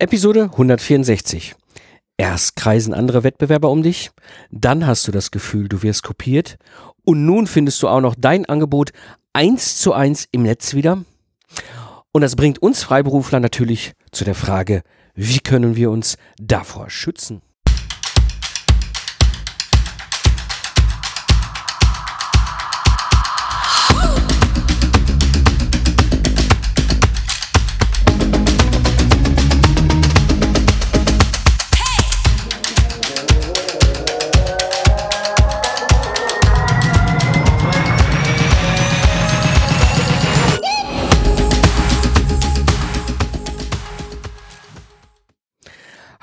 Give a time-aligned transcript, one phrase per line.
[0.00, 1.54] Episode 164.
[2.16, 4.10] Erst kreisen andere Wettbewerber um dich,
[4.50, 6.56] dann hast du das Gefühl, du wirst kopiert
[7.04, 8.92] und nun findest du auch noch dein Angebot
[9.34, 11.04] eins zu eins im Netz wieder.
[12.12, 14.84] Und das bringt uns Freiberufler natürlich zu der Frage,
[15.14, 17.42] wie können wir uns davor schützen?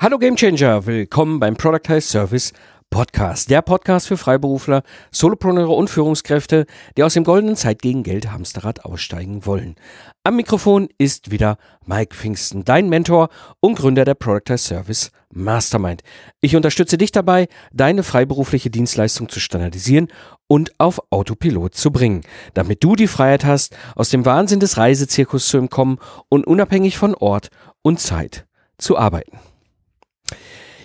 [0.08, 2.54] Hallo Gamechanger, willkommen beim Productize Service
[2.88, 3.50] Podcast.
[3.50, 6.64] Der Podcast für Freiberufler, Solopreneure und Führungskräfte,
[6.96, 9.76] die aus dem goldenen Zeit gegen Geld Hamsterrad aussteigen wollen.
[10.24, 13.28] Am Mikrofon ist wieder Mike Pfingsten, dein Mentor
[13.60, 16.00] und Gründer der Productize Service Mastermind.
[16.40, 20.08] Ich unterstütze dich dabei, deine freiberufliche Dienstleistung zu standardisieren
[20.46, 22.22] und auf Autopilot zu bringen,
[22.54, 25.98] damit du die Freiheit hast, aus dem Wahnsinn des Reisezirkus zu entkommen
[26.30, 27.50] und unabhängig von Ort
[27.82, 28.46] und Zeit
[28.78, 29.38] zu arbeiten.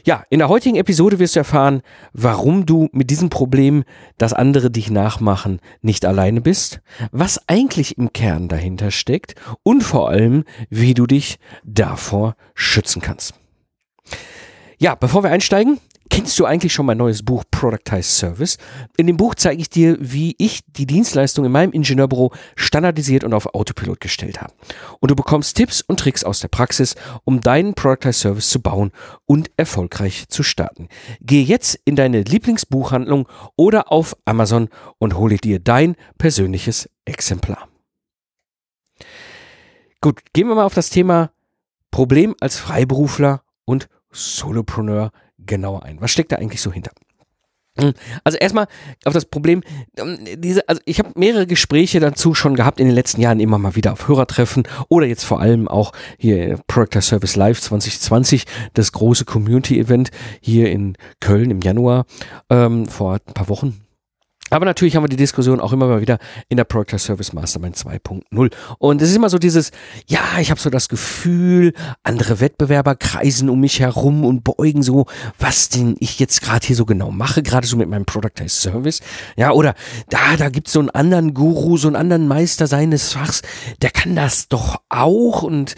[0.05, 3.85] Ja, in der heutigen Episode wirst du erfahren, warum du mit diesem Problem,
[4.17, 6.81] dass andere dich nachmachen, nicht alleine bist,
[7.13, 13.33] was eigentlich im Kern dahinter steckt und vor allem, wie du dich davor schützen kannst.
[14.77, 18.57] Ja, bevor wir einsteigen, Kennst du eigentlich schon mein neues Buch Productize Service?
[18.97, 23.33] In dem Buch zeige ich dir, wie ich die Dienstleistung in meinem Ingenieurbüro standardisiert und
[23.33, 24.53] auf Autopilot gestellt habe.
[24.99, 28.91] Und du bekommst Tipps und Tricks aus der Praxis, um deinen Productize Service zu bauen
[29.25, 30.87] und erfolgreich zu starten.
[31.21, 37.67] Gehe jetzt in deine Lieblingsbuchhandlung oder auf Amazon und hole dir dein persönliches Exemplar.
[40.01, 41.31] Gut, gehen wir mal auf das Thema
[41.89, 45.11] Problem als Freiberufler und Solopreneur
[45.45, 46.01] genauer ein.
[46.01, 46.91] Was steckt da eigentlich so hinter?
[47.79, 48.67] Hm, also erstmal
[49.03, 49.63] auf das Problem,
[49.97, 53.57] ähm, diese, also ich habe mehrere Gespräche dazu schon gehabt in den letzten Jahren immer
[53.57, 58.45] mal wieder auf Hörertreffen oder jetzt vor allem auch hier Project Service Live 2020,
[58.75, 62.05] das große Community-Event hier in Köln im Januar
[62.51, 63.81] ähm, vor ein paar Wochen.
[64.53, 67.75] Aber natürlich haben wir die Diskussion auch immer mal wieder in der Project Service Mastermind
[67.75, 68.51] 2.0.
[68.77, 69.71] Und es ist immer so dieses,
[70.05, 75.07] ja, ich habe so das Gefühl, andere Wettbewerber kreisen um mich herum und beugen so,
[75.39, 79.01] was denn ich jetzt gerade hier so genau mache, gerade so mit meinem Product Service.
[79.35, 79.73] Ja, oder
[80.09, 83.41] da, da gibt's so einen anderen Guru, so einen anderen Meister seines Fachs,
[83.81, 85.73] der kann das doch auch und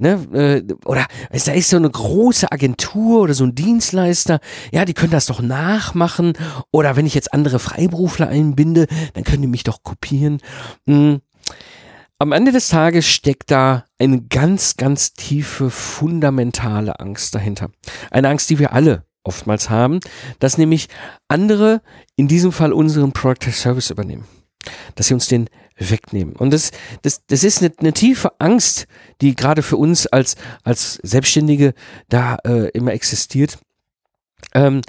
[0.00, 4.40] ne, äh, oder da ist so eine große Agentur oder so ein Dienstleister,
[4.72, 6.32] ja, die können das doch nachmachen.
[6.72, 10.40] Oder wenn ich jetzt andere Freiberufler einbinde, dann können die mich doch kopieren.
[10.86, 11.20] Hm.
[12.18, 17.70] Am Ende des Tages steckt da eine ganz, ganz tiefe, fundamentale Angst dahinter.
[18.10, 20.00] Eine Angst, die wir alle oftmals haben,
[20.38, 20.88] dass nämlich
[21.28, 21.80] andere,
[22.16, 24.26] in diesem Fall unseren Product Service übernehmen.
[24.96, 25.48] Dass sie uns den
[25.80, 26.36] wegnehmen.
[26.36, 26.72] Und das,
[27.02, 28.86] das, das ist eine, eine tiefe Angst,
[29.20, 31.74] die gerade für uns als, als Selbstständige
[32.08, 33.58] da äh, immer existiert.
[34.54, 34.82] Ähm,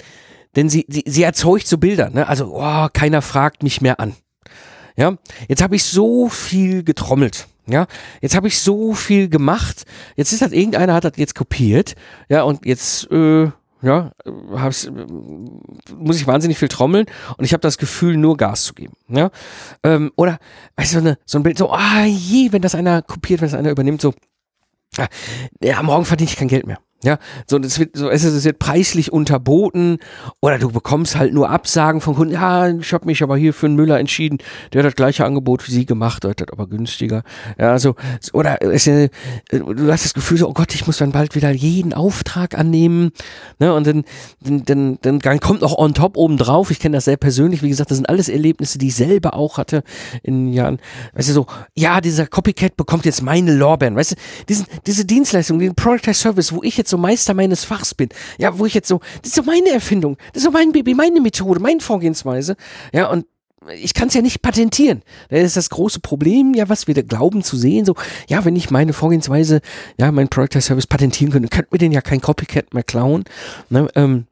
[0.56, 2.28] denn sie, sie, sie erzeugt so Bilder, ne?
[2.28, 4.14] Also, oh, keiner fragt mich mehr an.
[4.96, 5.16] Ja,
[5.48, 7.46] jetzt habe ich so viel getrommelt.
[7.66, 7.86] Ja,
[8.20, 9.84] jetzt habe ich so viel gemacht.
[10.16, 11.94] Jetzt ist das irgendeiner hat das jetzt kopiert.
[12.28, 13.50] Ja, und jetzt äh,
[13.82, 14.12] ja,
[15.96, 17.06] muss ich wahnsinnig viel trommeln
[17.36, 18.94] und ich habe das Gefühl, nur Gas zu geben.
[19.08, 19.30] Ja?
[19.82, 20.38] Ähm, oder
[20.76, 23.48] weißt du, so, eine, so ein Bild, so, ah je, wenn das einer kopiert, wenn
[23.50, 24.14] das einer übernimmt, so,
[25.62, 26.78] ja, morgen verdiene ich kein Geld mehr.
[27.04, 27.18] Ja,
[27.48, 29.98] so, das wird, so, es, es wird preislich unterboten
[30.40, 32.32] oder du bekommst halt nur Absagen von Kunden.
[32.32, 34.38] Ja, ich habe mich aber hier für einen Müller entschieden.
[34.72, 37.24] Der hat das gleiche Angebot wie sie gemacht, der hat das aber günstiger.
[37.58, 37.96] Ja, also,
[38.32, 39.08] oder es, äh,
[39.50, 43.10] du hast das Gefühl so, oh Gott, ich muss dann bald wieder jeden Auftrag annehmen.
[43.58, 44.04] Ne, und dann,
[44.40, 46.70] dann, dann, dann, kommt noch on top oben drauf.
[46.70, 47.64] Ich kenne das sehr persönlich.
[47.64, 49.82] Wie gesagt, das sind alles Erlebnisse, die ich selber auch hatte
[50.22, 50.78] in Jahren.
[51.14, 53.96] Weißt du, so, ja, dieser Copycat bekommt jetzt meine Lorbeeren.
[53.96, 54.16] Weißt du,
[54.48, 58.08] diesen, diese Dienstleistung, den Product Service, wo ich jetzt so Meister meines Fachs bin.
[58.38, 60.94] Ja, wo ich jetzt so, das ist so meine Erfindung, das ist so mein Baby,
[60.94, 62.56] meine Methode, meine Vorgehensweise.
[62.92, 63.26] Ja, und
[63.74, 65.02] ich kann es ja nicht patentieren.
[65.28, 67.84] Das ist das große Problem, ja, was wir da glauben zu sehen.
[67.84, 67.94] So,
[68.28, 69.60] ja, wenn ich meine Vorgehensweise,
[69.98, 73.24] ja, mein Product Service patentieren könnte, könnte mir den ja kein Copycat mehr klauen.
[73.70, 74.26] Ne, ähm,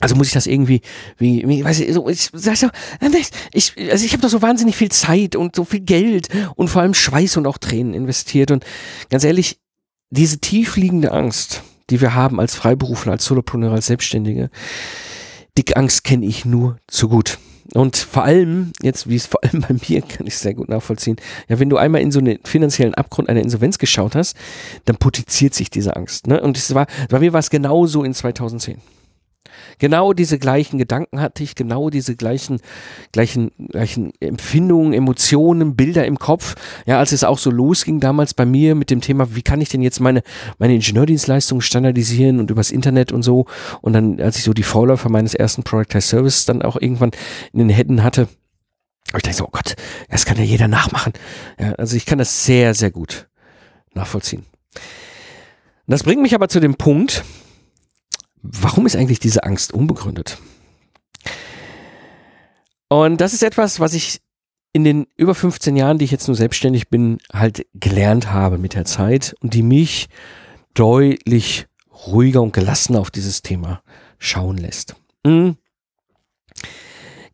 [0.00, 0.80] also muss ich das irgendwie,
[1.16, 5.34] wie, wie weiß ich, so, ich, ich, also ich habe doch so wahnsinnig viel Zeit
[5.34, 8.64] und so viel Geld und vor allem Schweiß und auch Tränen investiert und
[9.10, 9.58] ganz ehrlich,
[10.10, 14.50] diese tiefliegende Angst, die wir haben als Freiberufler, als Solopreneur, als Selbstständige,
[15.56, 17.38] die Angst kenne ich nur zu gut.
[17.74, 21.16] Und vor allem, jetzt wie es vor allem bei mir, kann ich sehr gut nachvollziehen,
[21.48, 24.36] ja, wenn du einmal in so einen finanziellen Abgrund einer Insolvenz geschaut hast,
[24.86, 26.26] dann potenziert sich diese Angst.
[26.26, 26.40] Ne?
[26.40, 28.78] Und es war, bei mir war es genauso in 2010.
[29.78, 32.60] Genau diese gleichen Gedanken hatte ich, genau diese gleichen,
[33.12, 36.54] gleichen, gleichen Empfindungen, Emotionen, Bilder im Kopf.
[36.86, 39.68] Ja, als es auch so losging damals bei mir mit dem Thema, wie kann ich
[39.68, 40.22] denn jetzt meine,
[40.58, 43.46] meine Ingenieurdienstleistungen standardisieren und übers Internet und so.
[43.80, 47.10] Und dann, als ich so die Vorläufer meines ersten Productized Service dann auch irgendwann
[47.52, 48.28] in den Händen hatte,
[49.12, 49.74] habe ich so, oh Gott,
[50.10, 51.12] das kann ja jeder nachmachen.
[51.58, 53.28] Ja, also ich kann das sehr, sehr gut
[53.94, 54.44] nachvollziehen.
[55.86, 57.24] Das bringt mich aber zu dem Punkt,
[58.42, 60.38] warum ist eigentlich diese Angst unbegründet?
[62.88, 64.20] Und das ist etwas, was ich
[64.72, 68.74] in den über 15 Jahren, die ich jetzt nur selbstständig bin, halt gelernt habe mit
[68.74, 70.08] der Zeit und die mich
[70.74, 71.66] deutlich
[72.06, 73.82] ruhiger und gelassener auf dieses Thema
[74.18, 74.94] schauen lässt.
[75.24, 75.56] Mhm.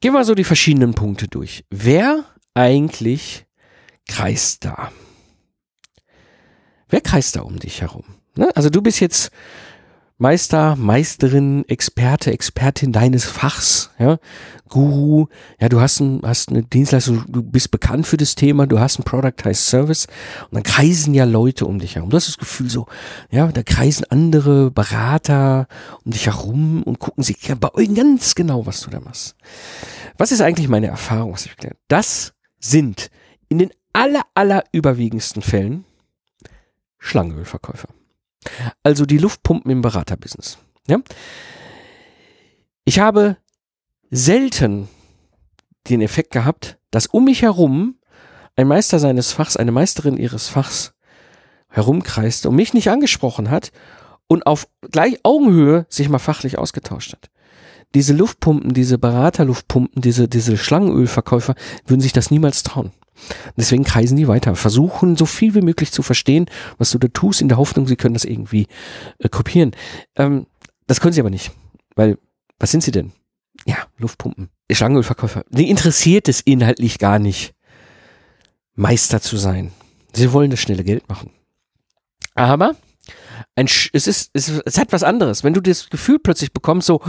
[0.00, 1.64] Gehen wir so die verschiedenen Punkte durch.
[1.70, 2.24] Wer
[2.54, 3.46] eigentlich
[4.08, 4.92] kreist da?
[6.88, 8.04] Wer kreist da um dich herum?
[8.36, 8.48] Ne?
[8.54, 9.30] Also du bist jetzt
[10.16, 14.19] Meister, Meisterin, Experte, Expertin deines Fachs, ja,
[14.69, 15.26] Guru,
[15.61, 18.99] ja, du hast, ein, hast eine Dienstleistung, du bist bekannt für das Thema, du hast
[18.99, 20.06] ein Productized Service
[20.44, 22.11] und dann kreisen ja Leute um dich herum.
[22.11, 22.87] Du hast das Gefühl so,
[23.31, 25.66] ja, da kreisen andere Berater
[26.05, 29.34] um dich herum und gucken sich ja, bei euch ganz genau, was du da machst.
[30.17, 31.78] Was ist eigentlich meine Erfahrung, was ich gelernt?
[31.88, 33.10] Das sind
[33.49, 35.84] in den aller, aller überwiegendsten Fällen
[36.99, 37.88] Schlangenölverkäufer.
[38.82, 40.58] Also die Luftpumpen im Beraterbusiness.
[40.87, 40.99] Ja?
[42.85, 43.37] Ich habe
[44.11, 44.88] selten
[45.88, 47.96] den Effekt gehabt, dass um mich herum
[48.56, 50.94] ein Meister seines Fachs, eine Meisterin ihres Fachs
[51.69, 53.73] herumkreiste und mich nicht angesprochen hat
[54.29, 57.31] und auf gleich Augenhöhe sich mal fachlich ausgetauscht hat.
[57.94, 61.55] Diese Luftpumpen, diese Beraterluftpumpen, diese, diese Schlangenölverkäufer
[61.87, 62.93] würden sich das niemals trauen.
[63.56, 66.46] Deswegen kreisen die weiter, versuchen so viel wie möglich zu verstehen,
[66.78, 68.66] was du da tust, in der Hoffnung, sie können das irgendwie
[69.19, 69.72] äh, kopieren.
[70.16, 70.46] Ähm,
[70.87, 71.52] das können sie aber nicht,
[71.94, 72.19] weil
[72.58, 73.12] was sind sie denn?
[73.66, 75.44] Ja, Luftpumpen, Schlangenölverkäufer.
[75.49, 77.55] Die interessiert es inhaltlich gar nicht,
[78.75, 79.72] Meister zu sein.
[80.12, 81.31] Sie wollen das schnelle Geld machen.
[82.34, 82.75] Aber
[83.55, 85.44] ein, es ist, es, es hat was anderes.
[85.44, 87.00] Wenn du das Gefühl plötzlich bekommst, so,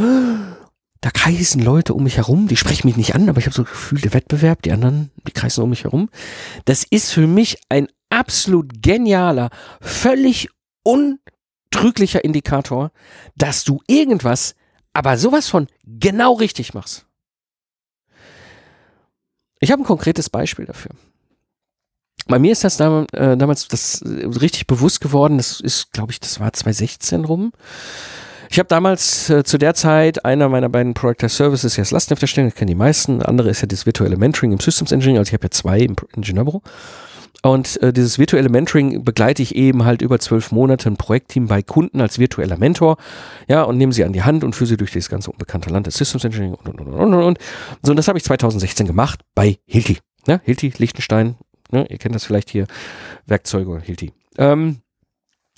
[1.05, 3.61] da kreisen Leute um mich herum, die sprechen mich nicht an, aber ich habe so
[3.61, 6.09] das Gefühl, der Wettbewerb, die anderen, die kreisen um mich herum.
[6.65, 10.49] Das ist für mich ein absolut genialer, völlig
[10.81, 12.91] untrüglicher Indikator,
[13.35, 14.55] dass du irgendwas,
[14.93, 17.05] aber sowas von genau richtig machst.
[19.59, 20.89] Ich habe ein konkretes Beispiel dafür.
[22.25, 25.37] Bei mir ist das damals, äh, damals das richtig bewusst geworden.
[25.37, 27.51] Das ist, glaube ich, das war 2016 rum.
[28.49, 32.49] Ich habe damals äh, zu der Zeit einer meiner beiden Project Services ja das Lastenhefterstellen,
[32.49, 33.21] ich kenne die meisten.
[33.21, 35.95] Andere ist ja das virtuelle Mentoring im Systems Engineering, also ich habe ja zwei im
[36.15, 36.61] Ingenieurbüro.
[37.45, 41.61] Und äh, dieses virtuelle Mentoring begleite ich eben halt über zwölf Monate ein Projektteam bei
[41.61, 42.97] Kunden als virtueller Mentor,
[43.47, 45.85] ja, und nehme sie an die Hand und führe sie durch das ganze unbekannte Land
[45.85, 47.37] des Systems Engineering und, und, und, und, und.
[47.83, 49.99] So, und das habe ich 2016 gemacht bei Hilti.
[50.25, 50.41] Ne?
[50.43, 51.35] Hilti, Liechtenstein,
[51.69, 51.85] ne?
[51.87, 52.65] ihr kennt das vielleicht hier,
[53.27, 54.11] Werkzeuge Hilti.
[54.39, 54.79] Ähm,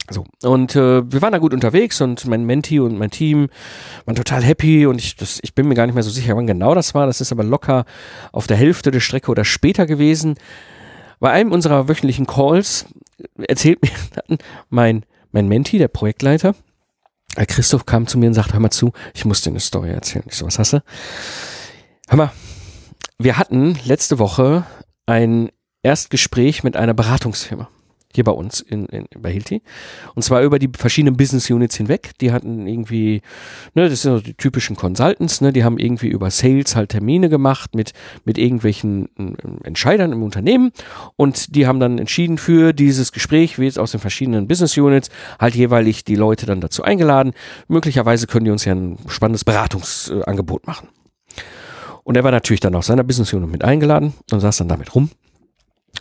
[0.09, 3.49] so, und äh, wir waren da gut unterwegs und mein Menti und mein Team
[4.05, 6.47] waren total happy und ich, das, ich bin mir gar nicht mehr so sicher, wann
[6.47, 7.07] genau das war.
[7.07, 7.85] Das ist aber locker
[8.31, 10.35] auf der Hälfte der Strecke oder später gewesen.
[11.19, 12.85] Bei einem unserer wöchentlichen Calls
[13.37, 13.91] erzählt mir
[14.27, 14.37] dann
[14.69, 16.55] mein, mein Menti, der Projektleiter,
[17.47, 20.25] Christoph kam zu mir und sagte, hör mal zu, ich muss dir eine Story erzählen.
[20.27, 20.83] Ich so, was hast du?
[22.07, 22.31] Hör mal,
[23.19, 24.65] wir hatten letzte Woche
[25.05, 25.49] ein
[25.83, 27.69] Erstgespräch mit einer Beratungsfirma
[28.13, 29.61] hier bei uns in, in, bei Hilti.
[30.15, 32.11] Und zwar über die verschiedenen Business Units hinweg.
[32.19, 33.21] Die hatten irgendwie,
[33.75, 37.29] ne, das sind so die typischen Consultants, ne, die haben irgendwie über Sales halt Termine
[37.29, 37.93] gemacht mit,
[38.25, 40.71] mit irgendwelchen äh, Entscheidern im Unternehmen.
[41.15, 45.09] Und die haben dann entschieden für dieses Gespräch, wie jetzt aus den verschiedenen Business Units,
[45.39, 47.33] halt jeweilig die Leute dann dazu eingeladen.
[47.67, 50.89] Möglicherweise können die uns ja ein spannendes Beratungsangebot machen.
[52.03, 54.95] Und er war natürlich dann aus seiner Business Unit mit eingeladen und saß dann damit
[54.95, 55.09] rum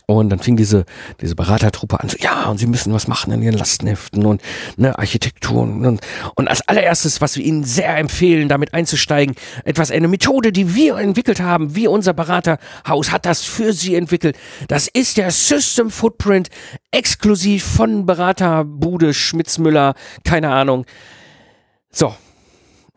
[0.06, 0.84] und dann fing diese,
[1.20, 4.40] diese Beratertruppe an, so, ja, und sie müssen was machen in ihren Lastenheften und
[4.76, 6.00] ne, Architektur und,
[6.34, 10.96] und als allererstes, was wir Ihnen sehr empfehlen, damit einzusteigen, etwas, eine Methode, die wir
[10.98, 14.36] entwickelt haben, wir, unser Beraterhaus, hat das für Sie entwickelt.
[14.68, 16.50] Das ist der System Footprint,
[16.92, 20.86] exklusiv von Beraterbude Schmitzmüller, keine Ahnung.
[21.90, 22.14] So.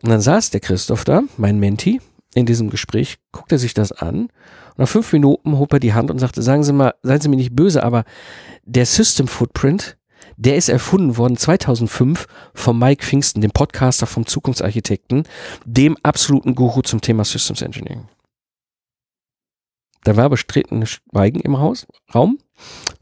[0.02, 2.00] Und dann saß der Christoph da, mein Menti,
[2.34, 4.28] in diesem Gespräch, guckte sich das an
[4.80, 7.36] nach fünf Minuten hob er die Hand und sagte, sagen Sie mal, seien Sie mir
[7.36, 8.04] nicht böse, aber
[8.64, 9.98] der System Footprint,
[10.38, 15.24] der ist erfunden worden 2005 von Mike Pfingsten, dem Podcaster vom Zukunftsarchitekten,
[15.66, 18.08] dem absoluten Guru zum Thema Systems Engineering.
[20.02, 22.38] Da war bestretenes Schweigen im Haus, Raum.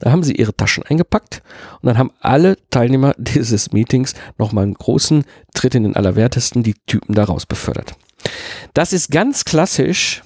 [0.00, 1.44] Da haben sie ihre Taschen eingepackt
[1.80, 6.74] und dann haben alle Teilnehmer dieses Meetings nochmal einen großen Tritt in den Allerwertesten die
[6.86, 7.94] Typen daraus befördert.
[8.74, 10.24] Das ist ganz klassisch,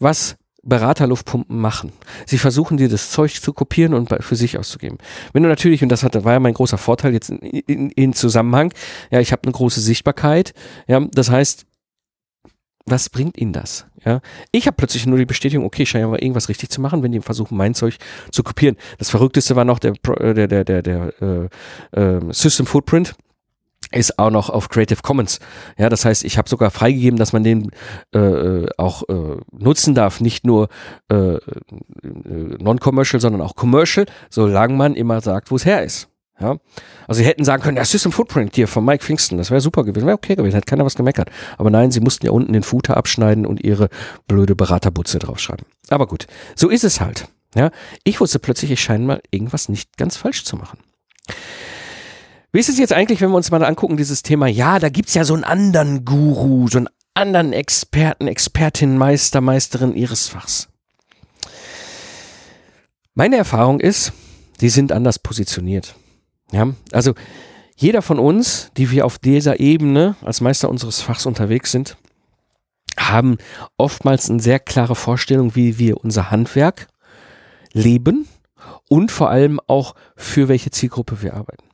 [0.00, 1.92] was Beraterluftpumpen machen.
[2.26, 4.98] Sie versuchen dir das Zeug zu kopieren und für sich auszugeben.
[5.32, 8.12] Wenn du natürlich, und das hat, war ja mein großer Vorteil jetzt in, in, in
[8.12, 8.72] Zusammenhang,
[9.10, 10.52] ja, ich habe eine große Sichtbarkeit,
[10.86, 11.66] ja, das heißt,
[12.86, 13.86] was bringt ihnen das?
[14.04, 14.20] Ja,
[14.52, 17.20] ich habe plötzlich nur die Bestätigung, okay, scheint aber irgendwas richtig zu machen, wenn die
[17.20, 17.96] versuchen, mein Zeug
[18.30, 18.76] zu kopieren.
[18.98, 23.16] Das Verrückteste war noch der, äh, der, der, der, der äh, äh, System Footprint
[23.92, 25.38] ist auch noch auf Creative Commons.
[25.78, 27.70] Ja, das heißt, ich habe sogar freigegeben, dass man den
[28.14, 30.68] äh, äh auch äh, nutzen darf, nicht nur
[31.10, 31.40] äh, äh,
[32.58, 36.08] non-commercial, sondern auch commercial, solange man immer sagt, wo es her ist.
[36.38, 36.58] Ja,
[37.08, 39.84] also sie hätten sagen können, ja, System Footprint hier von Mike Pfingsten, das wäre super
[39.84, 41.30] gewesen, wäre okay gewesen, hätte keiner was gemeckert.
[41.56, 43.88] Aber nein, sie mussten ja unten den Footer abschneiden und ihre
[44.28, 45.64] blöde Beraterbutze draufschreiben.
[45.88, 47.28] Aber gut, so ist es halt.
[47.54, 47.70] Ja,
[48.04, 50.78] ich wusste plötzlich, ich scheine mal irgendwas nicht ganz falsch zu machen.
[52.52, 55.14] Wie ist es jetzt eigentlich, wenn wir uns mal angucken, dieses Thema, ja, da gibt's
[55.14, 60.68] ja so einen anderen Guru, so einen anderen Experten, Expertin, Meister, Meisterin ihres Fachs.
[63.14, 64.12] Meine Erfahrung ist,
[64.60, 65.96] die sind anders positioniert.
[66.52, 67.14] Ja, also
[67.76, 71.96] jeder von uns, die wir auf dieser Ebene als Meister unseres Fachs unterwegs sind,
[72.98, 73.38] haben
[73.76, 76.88] oftmals eine sehr klare Vorstellung, wie wir unser Handwerk
[77.72, 78.28] leben
[78.88, 81.64] und vor allem auch für welche Zielgruppe wir arbeiten.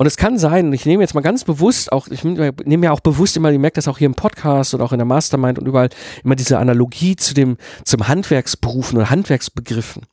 [0.00, 3.00] Und es kann sein, ich nehme jetzt mal ganz bewusst auch, ich nehme ja auch
[3.00, 5.68] bewusst immer, ihr merkt das auch hier im Podcast und auch in der Mastermind und
[5.68, 5.90] überall
[6.24, 10.06] immer diese Analogie zu dem, zum Handwerksberufen oder Handwerksbegriffen.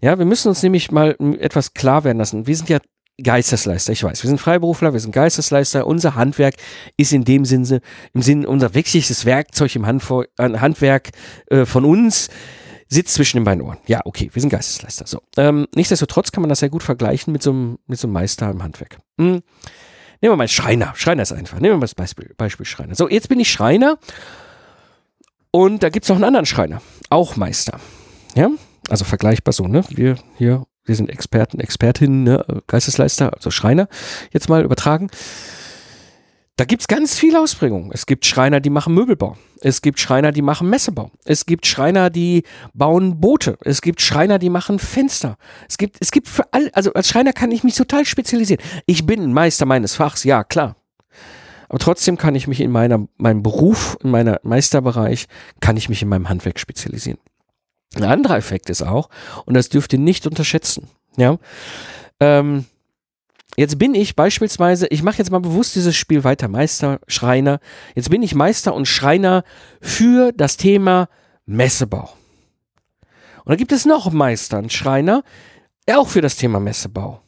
[0.00, 2.46] Ja, wir müssen uns nämlich mal etwas klar werden lassen.
[2.46, 2.78] Wir sind ja
[3.20, 4.22] Geistesleister, ich weiß.
[4.22, 5.88] Wir sind Freiberufler, wir sind Geistesleister.
[5.88, 6.54] Unser Handwerk
[6.96, 7.80] ist in dem Sinne,
[8.14, 11.08] im Sinne, unser wichtigstes Werkzeug im Handwerk
[11.48, 12.28] äh, von uns
[12.88, 13.78] sitzt zwischen den beiden Ohren.
[13.86, 15.06] Ja, okay, wir sind Geistesleister.
[15.06, 15.22] So.
[15.36, 18.50] Ähm, nichtsdestotrotz kann man das sehr gut vergleichen mit so einem, mit so einem Meister
[18.50, 18.98] im Handwerk.
[19.18, 19.42] Hm.
[20.20, 20.92] Nehmen wir mal Schreiner.
[20.96, 21.60] Schreiner ist einfach.
[21.60, 22.94] Nehmen wir mal das Beispiel, Beispiel Schreiner.
[22.94, 23.98] So, jetzt bin ich Schreiner
[25.50, 26.82] und da gibt es noch einen anderen Schreiner.
[27.10, 27.78] Auch Meister.
[28.34, 28.50] Ja,
[28.88, 29.84] also vergleichbar so, ne?
[29.90, 32.62] Wir hier, wir sind Experten, Expertinnen, ne?
[32.66, 33.88] Geistesleister, also Schreiner,
[34.32, 35.08] jetzt mal übertragen.
[36.58, 37.92] Da gibt's ganz viele Ausprägungen.
[37.92, 39.36] Es gibt Schreiner, die machen Möbelbau.
[39.60, 41.12] Es gibt Schreiner, die machen Messebau.
[41.24, 42.42] Es gibt Schreiner, die
[42.74, 43.56] bauen Boote.
[43.60, 45.36] Es gibt Schreiner, die machen Fenster.
[45.68, 48.60] Es gibt, es gibt für all, also als Schreiner kann ich mich total spezialisieren.
[48.86, 50.74] Ich bin Meister meines Fachs, ja, klar.
[51.68, 55.28] Aber trotzdem kann ich mich in meiner, meinem Beruf, in meiner Meisterbereich,
[55.60, 57.20] kann ich mich in meinem Handwerk spezialisieren.
[57.94, 59.10] Ein anderer Effekt ist auch,
[59.44, 61.38] und das dürft ihr nicht unterschätzen, ja,
[62.18, 62.64] ähm,
[63.58, 67.58] Jetzt bin ich beispielsweise, ich mache jetzt mal bewusst dieses Spiel weiter, Meister, Schreiner.
[67.96, 69.42] Jetzt bin ich Meister und Schreiner
[69.80, 71.08] für das Thema
[71.44, 72.08] Messebau.
[73.44, 75.24] Und da gibt es noch Meister und Schreiner,
[75.90, 77.20] auch für das Thema Messebau.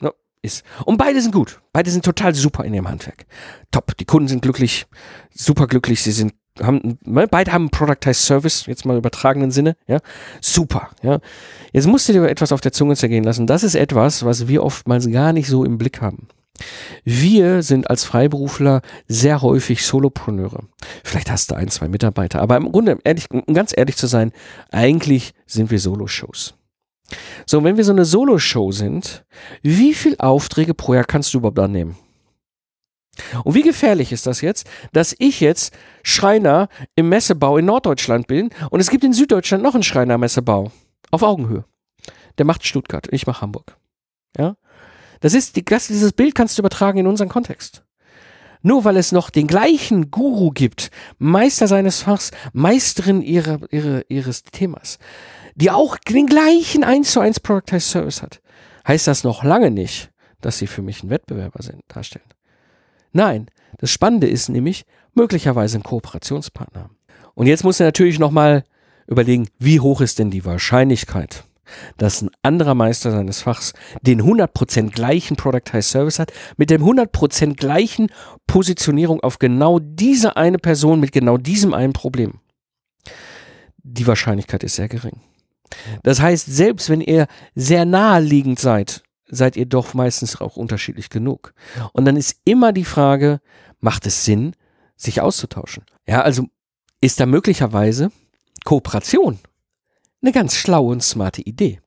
[0.00, 0.64] No, ist.
[0.86, 1.60] Und beide sind gut.
[1.74, 3.26] Beide sind total super in ihrem Handwerk.
[3.70, 3.94] Top.
[3.98, 4.86] Die Kunden sind glücklich,
[5.34, 6.02] super glücklich.
[6.02, 6.32] Sie sind
[6.62, 9.98] haben, ne, beide haben Productized Service, jetzt mal übertragenen Sinne, ja,
[10.40, 11.18] super, ja.
[11.72, 13.46] Jetzt musst du dir etwas auf der Zunge zergehen lassen.
[13.46, 16.28] Das ist etwas, was wir oftmals gar nicht so im Blick haben.
[17.04, 20.64] Wir sind als Freiberufler sehr häufig Solopreneure.
[21.02, 24.32] Vielleicht hast du ein, zwei Mitarbeiter, aber im Grunde, ehrlich, um ganz ehrlich zu sein,
[24.70, 26.54] eigentlich sind wir Solo-Shows.
[27.46, 29.24] So, wenn wir so eine Solo-Show sind,
[29.62, 31.96] wie viel Aufträge pro Jahr kannst du überhaupt annehmen?
[33.44, 38.50] Und wie gefährlich ist das jetzt, dass ich jetzt Schreiner im Messebau in Norddeutschland bin
[38.70, 40.70] und es gibt in Süddeutschland noch einen Schreiner Messebau
[41.10, 41.64] auf Augenhöhe.
[42.38, 43.76] Der macht Stuttgart, ich mache Hamburg.
[44.36, 44.56] Ja?
[45.20, 47.84] Das ist das, dieses Bild kannst du übertragen in unseren Kontext.
[48.62, 54.42] Nur weil es noch den gleichen Guru gibt, Meister seines Fachs, Meisterin ihrer, ihrer, ihres
[54.42, 54.98] Themas,
[55.54, 58.40] die auch den gleichen 1 zu 1 Productized Service hat,
[58.88, 62.24] heißt das noch lange nicht, dass sie für mich ein Wettbewerber sind, darstellen.
[63.14, 63.46] Nein,
[63.78, 66.90] das Spannende ist nämlich möglicherweise ein Kooperationspartner.
[67.34, 68.64] Und jetzt muss er natürlich nochmal
[69.06, 71.44] überlegen, wie hoch ist denn die Wahrscheinlichkeit,
[71.96, 77.54] dass ein anderer Meister seines Fachs den 100% gleichen Productized Service hat, mit dem 100%
[77.54, 78.08] gleichen
[78.48, 82.40] Positionierung auf genau diese eine Person mit genau diesem einen Problem.
[83.78, 85.20] Die Wahrscheinlichkeit ist sehr gering.
[86.02, 91.54] Das heißt, selbst wenn ihr sehr naheliegend seid, seid ihr doch meistens auch unterschiedlich genug.
[91.92, 93.40] Und dann ist immer die Frage,
[93.80, 94.54] macht es Sinn,
[94.96, 95.84] sich auszutauschen?
[96.06, 96.46] Ja, also
[97.00, 98.10] ist da möglicherweise
[98.64, 99.38] Kooperation
[100.22, 101.80] eine ganz schlaue und smarte Idee.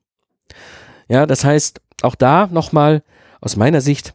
[1.08, 3.02] Ja, das heißt, auch da nochmal
[3.40, 4.14] aus meiner Sicht,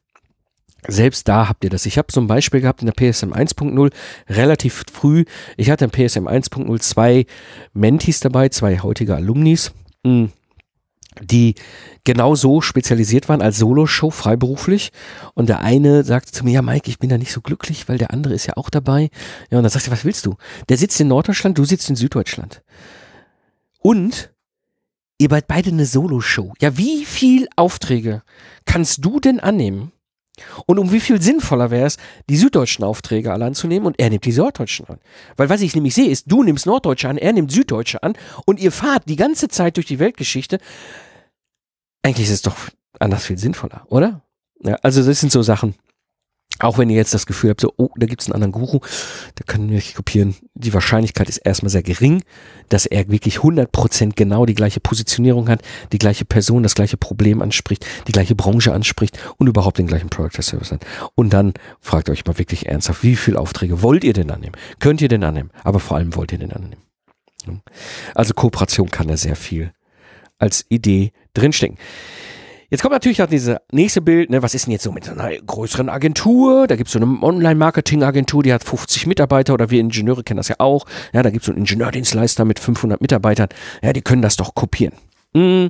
[0.86, 1.86] Selbst da habt ihr das.
[1.86, 3.94] Ich habe so ein Beispiel gehabt in der PSM 1.0
[4.27, 5.24] relativ früh.
[5.56, 7.25] Ich hatte in PSM 1.0 zwei
[7.72, 9.72] Mentis dabei, zwei heutige Alumnis,
[10.06, 10.34] hm,
[11.22, 11.55] die
[12.03, 14.91] genau so spezialisiert waren als Soloshow freiberuflich.
[15.34, 17.98] Und der eine sagte zu mir, ja Mike, ich bin da nicht so glücklich, weil
[17.98, 19.10] der andere ist ja auch dabei.
[19.50, 20.36] Ja, und dann sagte ich, was willst du?
[20.70, 22.62] Der sitzt in Norddeutschland, du sitzt in Süddeutschland.
[23.79, 24.32] Und
[25.17, 26.53] ihr seid beide eine Soloshow.
[26.60, 28.24] Ja, wie viel Aufträge
[28.65, 29.91] kannst du denn annehmen?
[30.66, 31.98] Und um wie viel sinnvoller wäre es,
[32.30, 35.00] die süddeutschen Aufträge alle anzunehmen und er nimmt die norddeutschen an.
[35.38, 38.13] Weil was ich nämlich sehe, ist, du nimmst Norddeutsche an, er nimmt Süddeutsche an
[38.46, 40.60] und ihr fahrt die ganze Zeit durch die Weltgeschichte.
[42.02, 42.56] Eigentlich ist es doch
[43.00, 44.22] anders viel sinnvoller, oder?
[44.63, 45.75] Ja, also das sind so Sachen,
[46.63, 48.79] auch wenn ihr jetzt das Gefühl habt, so, oh, da gibt es einen anderen Guru,
[49.36, 50.36] da können wir nicht kopieren.
[50.55, 52.24] Die Wahrscheinlichkeit ist erstmal sehr gering,
[52.70, 57.41] dass er wirklich 100% genau die gleiche Positionierung hat, die gleiche Person, das gleiche Problem
[57.41, 60.86] anspricht, die gleiche Branche anspricht und überhaupt den gleichen Product Service hat.
[61.15, 64.55] Und dann fragt euch mal wirklich ernsthaft, wie viele Aufträge wollt ihr denn annehmen?
[64.79, 65.51] Könnt ihr denn annehmen?
[65.63, 66.82] Aber vor allem wollt ihr denn annehmen?
[68.15, 69.74] Also Kooperation kann da sehr viel
[70.39, 71.77] als Idee drinstecken.
[72.74, 75.30] Jetzt kommt natürlich auch dieses nächste Bild, ne, was ist denn jetzt so mit einer
[75.30, 76.65] größeren Agentur?
[76.65, 80.48] Da gibt es so eine Online-Marketing-Agentur, die hat 50 Mitarbeiter oder wir Ingenieure kennen das
[80.48, 80.88] ja auch.
[81.13, 83.50] Ja, da gibt es so einen Ingenieurdienstleister mit 500 Mitarbeitern.
[83.84, 84.96] Ja, die können das doch kopieren.
[85.36, 85.70] Hm.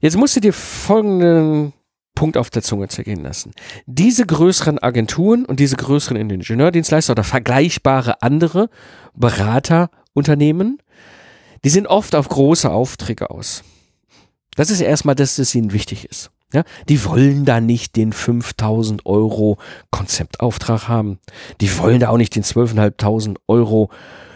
[0.00, 1.74] Jetzt musst du dir folgenden
[2.14, 3.52] Punkt auf der Zunge zergehen lassen.
[3.84, 8.70] Diese größeren Agenturen und diese größeren Ingenieurdienstleister oder vergleichbare andere
[9.14, 10.78] Beraterunternehmen,
[11.64, 13.62] die sind oft auf große Aufträge aus.
[14.56, 16.30] Das ist erstmal, dass es ihnen wichtig ist.
[16.52, 19.58] Ja, die wollen da nicht den 5000 Euro
[19.90, 21.18] Konzeptauftrag haben.
[21.60, 23.90] Die wollen da auch nicht den 12.500 Euro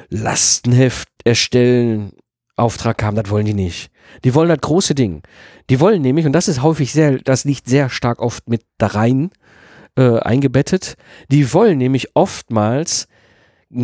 [0.08, 2.12] Lastenheft erstellen,
[2.56, 3.16] Auftrag haben.
[3.16, 3.90] Das wollen die nicht.
[4.24, 5.22] Die wollen das große Ding.
[5.70, 8.88] Die wollen nämlich, und das ist häufig sehr, das liegt sehr stark oft mit da
[8.88, 9.30] rein
[9.96, 10.96] äh, eingebettet,
[11.30, 13.06] die wollen nämlich oftmals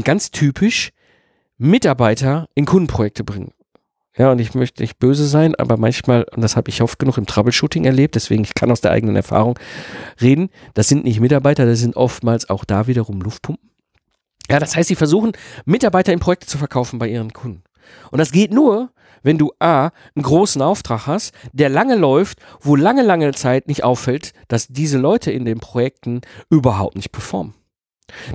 [0.02, 0.90] ganz typisch
[1.56, 3.52] Mitarbeiter in Kundenprojekte bringen.
[4.16, 7.18] Ja, und ich möchte nicht böse sein, aber manchmal, und das habe ich oft genug
[7.18, 9.58] im Troubleshooting erlebt, deswegen ich kann aus der eigenen Erfahrung
[10.20, 13.70] reden, das sind nicht Mitarbeiter, das sind oftmals auch da wiederum Luftpumpen.
[14.48, 15.32] Ja, das heißt, sie versuchen,
[15.64, 17.64] Mitarbeiter in Projekte zu verkaufen bei ihren Kunden.
[18.10, 18.90] Und das geht nur,
[19.22, 23.82] wenn du A, einen großen Auftrag hast, der lange läuft, wo lange, lange Zeit nicht
[23.82, 27.54] auffällt, dass diese Leute in den Projekten überhaupt nicht performen.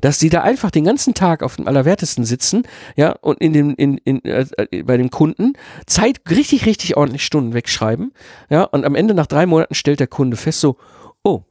[0.02, 2.64] Dass sie da einfach den ganzen Tag auf dem Allerwertesten sitzen,
[2.96, 5.54] ja, und in dem, in, in, äh, äh, bei dem Kunden
[5.86, 8.12] Zeit richtig, richtig ordentlich Stunden wegschreiben,
[8.50, 10.78] ja, und am Ende nach drei Monaten stellt der Kunde fest, so,
[11.24, 11.44] oh,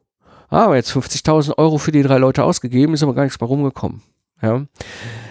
[0.49, 4.03] aber jetzt 50.000 Euro für die drei Leute ausgegeben, ist aber gar nichts mehr rumgekommen,
[4.43, 4.67] ja.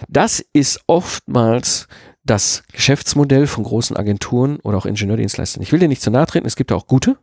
[0.08, 1.88] Das ist oftmals
[2.24, 5.62] das Geschäftsmodell von großen Agenturen oder auch Ingenieurdienstleistern.
[5.62, 7.16] Ich will dir nicht zu nahe treten, es gibt ja auch gute,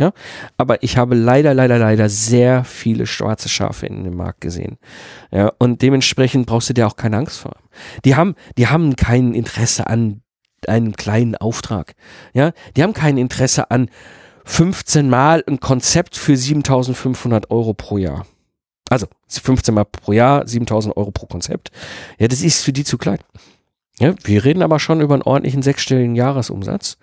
[0.00, 0.12] ja,
[0.56, 4.78] aber ich habe leider, leider, leider sehr viele schwarze Schafe in dem Markt gesehen.
[5.30, 7.56] Ja, und dementsprechend brauchst du dir auch keine Angst vor.
[8.04, 10.22] Die haben, die haben kein Interesse an
[10.66, 11.94] einem kleinen Auftrag.
[12.32, 13.88] Ja, die haben kein Interesse an
[14.44, 18.26] 15 Mal ein Konzept für 7500 Euro pro Jahr.
[18.90, 21.70] Also 15 Mal pro Jahr, 7000 Euro pro Konzept.
[22.18, 23.18] Ja, das ist für die zu klein.
[24.00, 26.98] Ja, wir reden aber schon über einen ordentlichen sechsstelligen Jahresumsatz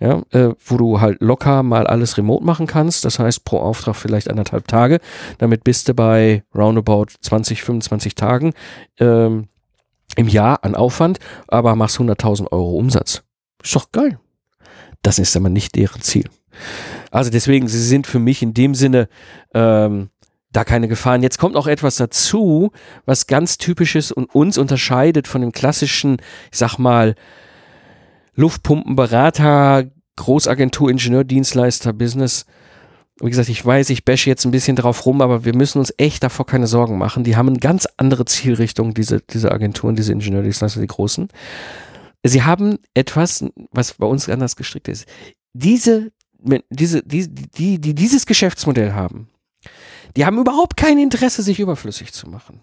[0.00, 3.04] ja, äh, wo du halt locker mal alles remote machen kannst.
[3.04, 4.98] Das heißt, pro Auftrag vielleicht anderthalb Tage.
[5.38, 8.54] Damit bist du bei roundabout 20, 25 Tagen
[8.98, 9.48] ähm,
[10.16, 13.22] im Jahr an Aufwand, aber machst 100.000 Euro Umsatz.
[13.62, 14.18] Ist doch geil.
[15.02, 16.24] Das ist aber nicht deren Ziel.
[17.10, 19.08] Also deswegen, sie sind für mich in dem Sinne
[19.54, 20.08] ähm,
[20.52, 21.22] da keine Gefahren.
[21.22, 22.72] Jetzt kommt noch etwas dazu,
[23.04, 26.16] was ganz typisch ist und uns unterscheidet von dem klassischen,
[26.50, 27.14] ich sag mal,
[28.34, 32.46] Luftpumpenberater, Großagentur, Ingenieurdienstleister, Business.
[33.20, 35.92] Wie gesagt, ich weiß, ich bashe jetzt ein bisschen drauf rum, aber wir müssen uns
[35.98, 37.24] echt davor keine Sorgen machen.
[37.24, 41.28] Die haben eine ganz andere Zielrichtung, diese, diese Agenturen, diese Ingenieurdienstleister, die großen.
[42.24, 45.06] Sie haben etwas, was bei uns anders gestrickt ist.
[45.52, 46.12] Diese,
[46.70, 49.28] diese, die, die, die dieses Geschäftsmodell haben,
[50.16, 52.62] die haben überhaupt kein Interesse, sich überflüssig zu machen.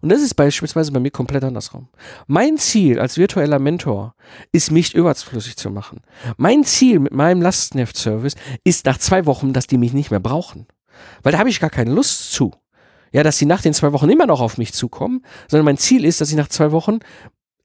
[0.00, 1.88] Und das ist beispielsweise bei mir komplett andersrum.
[2.26, 4.14] Mein Ziel als virtueller Mentor
[4.52, 6.00] ist, mich überflüssig zu machen.
[6.36, 8.34] Mein Ziel mit meinem Lastenheft-Service
[8.64, 10.66] ist nach zwei Wochen, dass die mich nicht mehr brauchen.
[11.22, 12.52] Weil da habe ich gar keine Lust zu.
[13.12, 16.04] Ja, dass sie nach den zwei Wochen immer noch auf mich zukommen, sondern mein Ziel
[16.04, 16.98] ist, dass ich nach zwei Wochen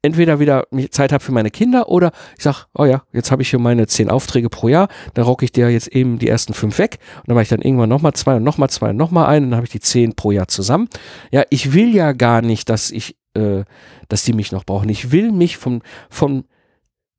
[0.01, 3.49] entweder wieder Zeit habe für meine Kinder oder ich sag, oh ja, jetzt habe ich
[3.49, 6.77] hier meine zehn Aufträge pro Jahr, dann rocke ich dir jetzt eben die ersten fünf
[6.79, 9.45] weg und dann mache ich dann irgendwann nochmal zwei und nochmal zwei und nochmal einen
[9.45, 10.87] und dann habe ich die zehn pro Jahr zusammen.
[11.31, 13.63] Ja, ich will ja gar nicht, dass ich, äh,
[14.07, 14.89] dass die mich noch brauchen.
[14.89, 16.45] Ich will mich von, von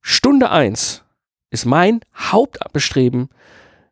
[0.01, 1.05] Stunde eins
[1.51, 3.29] ist mein Hauptbestreben,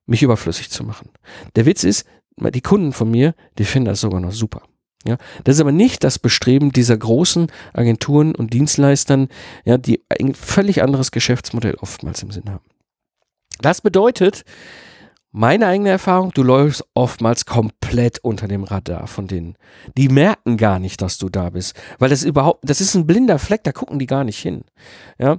[0.07, 1.11] mich überflüssig zu machen.
[1.57, 4.62] Der Witz ist, die Kunden von mir, die finden das sogar noch super.
[5.09, 9.29] Ja, das ist aber nicht das Bestreben dieser großen Agenturen und Dienstleistern,
[9.64, 12.64] ja, die ein völlig anderes Geschäftsmodell oftmals im Sinn haben.
[13.62, 14.44] Das bedeutet,
[15.31, 19.57] meine eigene Erfahrung, du läufst oftmals komplett unter dem Radar von denen.
[19.97, 23.38] Die merken gar nicht, dass du da bist, weil das überhaupt, das ist ein blinder
[23.38, 24.64] Fleck, da gucken die gar nicht hin.
[25.18, 25.38] Ja.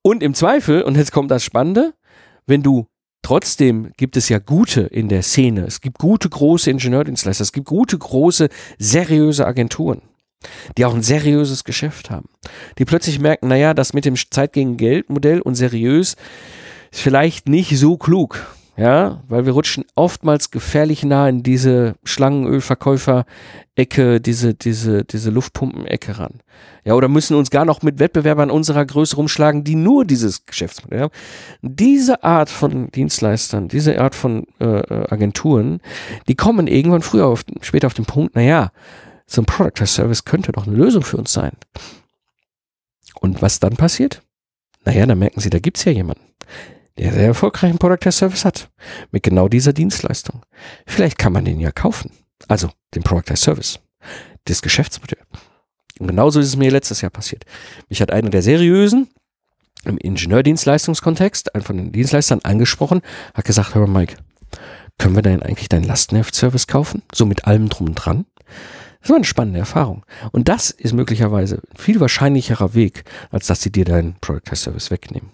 [0.00, 1.92] Und im Zweifel, und jetzt kommt das Spannende,
[2.46, 2.86] wenn du
[3.22, 5.64] Trotzdem gibt es ja gute in der Szene.
[5.64, 7.42] Es gibt gute große Ingenieurdienstleister.
[7.42, 10.02] Es gibt gute große seriöse Agenturen,
[10.76, 12.28] die auch ein seriöses Geschäft haben.
[12.78, 16.16] Die plötzlich merken, naja, das mit dem Zeit gegen Geld Modell und seriös
[16.90, 24.22] ist vielleicht nicht so klug ja, weil wir rutschen oftmals gefährlich nah in diese Schlangenölverkäufer-Ecke,
[24.22, 26.40] diese, diese, diese Luftpumpen-Ecke ran.
[26.82, 31.02] Ja, oder müssen uns gar noch mit Wettbewerbern unserer Größe rumschlagen, die nur dieses Geschäftsmodell
[31.02, 31.12] haben.
[31.60, 35.82] Diese Art von Dienstleistern, diese Art von äh, äh Agenturen,
[36.26, 38.72] die kommen irgendwann früher auf, später auf den Punkt, naja,
[39.26, 41.52] so ein Product as Service könnte doch eine Lösung für uns sein.
[43.20, 44.22] Und was dann passiert?
[44.86, 46.22] Naja, dann merken sie, da gibt's ja jemanden
[46.98, 48.70] der sehr erfolgreichen Product as Service hat.
[49.10, 50.42] Mit genau dieser Dienstleistung.
[50.86, 52.12] Vielleicht kann man den ja kaufen.
[52.48, 53.80] Also den Product as Service.
[54.44, 55.22] Das Geschäftsmodell.
[55.98, 57.44] Und genauso ist es mir letztes Jahr passiert.
[57.88, 59.08] Mich hat einer der seriösen
[59.84, 63.02] im Ingenieurdienstleistungskontext, einen von den Dienstleistern angesprochen,
[63.34, 64.16] hat gesagt, hör mal Mike,
[64.98, 67.02] können wir denn eigentlich deinen Lastenheft-Service kaufen?
[67.12, 68.26] So mit allem drum und dran?
[69.00, 70.04] Das war eine spannende Erfahrung.
[70.30, 74.90] Und das ist möglicherweise ein viel wahrscheinlicherer Weg, als dass sie dir deinen Product Service
[74.92, 75.30] wegnehmen.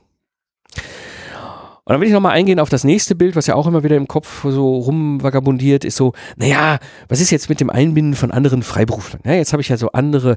[1.89, 3.97] Und dann will ich nochmal eingehen auf das nächste Bild, was ja auch immer wieder
[3.97, 8.63] im Kopf so rumvagabundiert, ist so, naja, was ist jetzt mit dem Einbinden von anderen
[8.63, 9.23] Freiberuflern?
[9.25, 10.37] Ja, jetzt habe ich ja so andere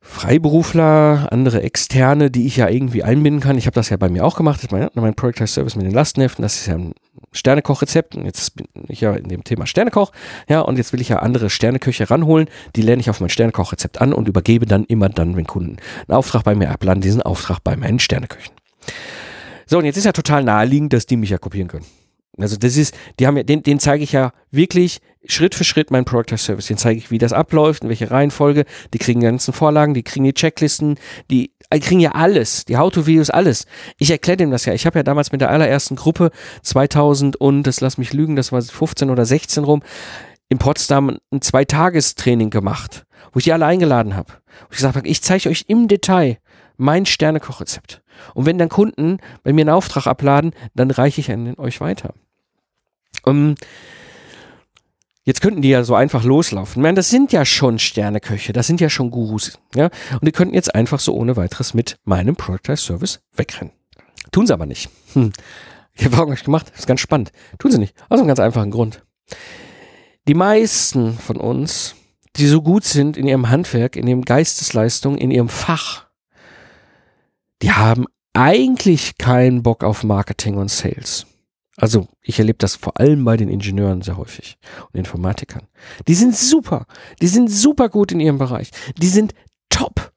[0.00, 3.56] Freiberufler, andere Externe, die ich ja irgendwie einbinden kann.
[3.56, 5.86] Ich habe das ja bei mir auch gemacht, das ist mein, mein Productized Service mit
[5.86, 6.92] den Lastenheften, das ist ja ein
[7.30, 8.16] Sternekoch-Rezept.
[8.16, 10.10] Und jetzt bin ich ja in dem Thema Sternekoch,
[10.48, 14.00] ja, und jetzt will ich ja andere Sterneköche ranholen, die lerne ich auf mein Sternekoch-Rezept
[14.00, 15.76] an und übergebe dann immer dann, wenn Kunden
[16.08, 18.52] einen Auftrag bei mir abladen, diesen Auftrag bei meinen Sterneköchen.
[19.66, 21.86] So, und jetzt ist ja total naheliegend, dass die mich ja kopieren können.
[22.38, 25.90] Also das ist, die haben ja, den, den zeige ich ja wirklich Schritt für Schritt
[25.90, 26.66] meinen Product as Service.
[26.66, 28.64] Den zeige ich, wie das abläuft, in welche Reihenfolge.
[28.94, 30.98] Die kriegen die ganzen Vorlagen, die kriegen die Checklisten,
[31.30, 33.66] die, kriegen ja alles, die How-to-Videos, alles.
[33.98, 34.72] Ich erkläre dem das ja.
[34.72, 36.30] Ich habe ja damals mit der allerersten Gruppe
[36.62, 39.82] 2000 und, das lass mich lügen, das war 15 oder 16 rum,
[40.48, 44.32] in Potsdam ein Zweitagestraining gemacht, wo ich die alle eingeladen habe.
[44.60, 46.38] Wo ich gesagt habe, ich zeige euch im Detail
[46.82, 48.02] mein Sternekochrezept.
[48.34, 52.14] Und wenn dann Kunden bei mir einen Auftrag abladen, dann reiche ich an euch weiter.
[53.24, 53.54] Um, ähm,
[55.24, 56.82] Jetzt könnten die ja so einfach loslaufen.
[56.82, 59.84] Meine, das sind ja schon Sterneköche, das sind ja schon Gurus, ja.
[60.14, 63.72] Und die könnten jetzt einfach so ohne weiteres mit meinem Productized Service wegrennen.
[64.32, 64.90] Tun sie aber nicht.
[65.12, 65.32] Hm.
[65.94, 67.30] Ich habe auch gemacht, das ist ganz spannend.
[67.60, 67.94] Tun sie nicht.
[68.08, 69.04] Aus einem ganz einfachen Grund.
[70.26, 71.94] Die meisten von uns,
[72.34, 76.06] die so gut sind in ihrem Handwerk, in ihrem Geistesleistung, in ihrem Fach,
[77.62, 81.26] die haben eigentlich keinen Bock auf Marketing und Sales.
[81.76, 84.58] Also ich erlebe das vor allem bei den Ingenieuren sehr häufig
[84.92, 85.66] und Informatikern.
[86.06, 86.86] Die sind super,
[87.20, 88.70] die sind super gut in ihrem Bereich.
[88.98, 89.32] Die sind
[89.70, 90.12] top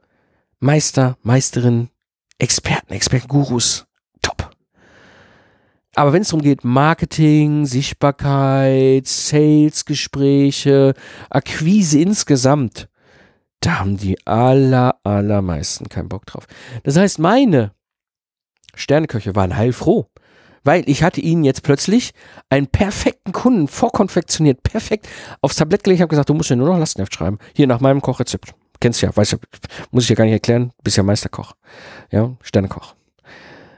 [0.59, 1.89] Meister, Meisterin,
[2.39, 3.85] Experten, Experten, Gurus,
[4.21, 4.51] top.
[5.95, 10.93] Aber wenn es darum geht, Marketing, Sichtbarkeit, Sales-Gespräche,
[11.29, 12.89] Akquise insgesamt,
[13.61, 16.47] da haben die aller, allermeisten keinen Bock drauf.
[16.83, 17.71] Das heißt, meine
[18.75, 20.07] Sterneköche waren heilfroh,
[20.63, 22.11] weil ich hatte ihnen jetzt plötzlich
[22.49, 25.07] einen perfekten Kunden vorkonfektioniert, perfekt
[25.41, 25.97] aufs Tablett gelegt.
[25.97, 27.39] Ich habe gesagt, du musst ja nur noch Lastenheft schreiben.
[27.55, 28.53] Hier nach meinem Kochrezept.
[28.79, 29.37] Kennst ja, weißt du,
[29.91, 31.53] muss ich ja gar nicht erklären, bist ja Meisterkoch.
[32.11, 32.95] Ja, Sternekoch.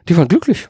[0.10, 0.70] Die waren glücklich.